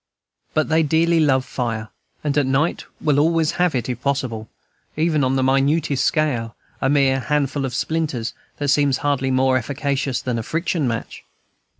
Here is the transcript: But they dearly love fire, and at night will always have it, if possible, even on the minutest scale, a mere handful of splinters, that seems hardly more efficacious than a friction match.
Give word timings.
But 0.55 0.67
they 0.67 0.81
dearly 0.81 1.19
love 1.19 1.45
fire, 1.45 1.89
and 2.23 2.35
at 2.35 2.47
night 2.47 2.85
will 2.99 3.19
always 3.19 3.51
have 3.61 3.75
it, 3.75 3.87
if 3.87 4.01
possible, 4.01 4.49
even 4.97 5.23
on 5.23 5.35
the 5.35 5.43
minutest 5.43 6.03
scale, 6.03 6.55
a 6.81 6.89
mere 6.89 7.19
handful 7.19 7.65
of 7.65 7.75
splinters, 7.75 8.33
that 8.57 8.69
seems 8.69 8.97
hardly 9.05 9.29
more 9.29 9.57
efficacious 9.57 10.19
than 10.19 10.39
a 10.39 10.43
friction 10.43 10.87
match. 10.87 11.23